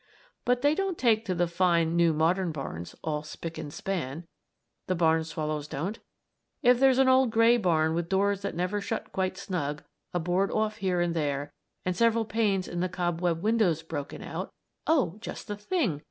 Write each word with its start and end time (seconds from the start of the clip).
But 0.45 0.63
they 0.63 0.73
don't 0.73 0.97
take 0.97 1.25
to 1.25 1.35
the 1.35 1.45
fine, 1.45 1.95
new 1.95 2.11
modern 2.11 2.51
barns 2.51 2.95
all 3.03 3.21
spick 3.21 3.59
and 3.59 3.71
span 3.71 4.25
the 4.87 4.95
barn 4.95 5.23
swallows 5.23 5.67
don't. 5.67 5.99
If 6.63 6.79
there's 6.79 6.97
an 6.97 7.07
old 7.07 7.29
gray 7.29 7.55
barn 7.57 7.93
with 7.93 8.09
doors 8.09 8.41
that 8.41 8.55
never 8.55 8.81
shut 8.81 9.11
quite 9.11 9.37
snug, 9.37 9.83
a 10.11 10.19
board 10.19 10.49
off 10.49 10.77
here 10.77 11.01
and 11.01 11.13
there, 11.15 11.53
and 11.85 11.95
several 11.95 12.25
panes 12.25 12.67
in 12.67 12.79
the 12.79 12.89
cob 12.89 13.21
webbed 13.21 13.43
windows 13.43 13.83
broken 13.83 14.23
out 14.23 14.51
"Oh, 14.87 15.17
just 15.19 15.47
the 15.47 15.55
thing!" 15.55 15.99